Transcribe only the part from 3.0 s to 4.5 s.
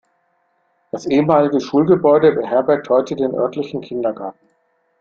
den örtlichen Kindergarten.